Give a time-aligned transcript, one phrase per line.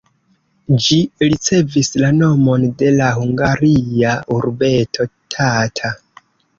[0.85, 5.97] Ĝi ricevis la nomon de la hungaria urbeto Tata.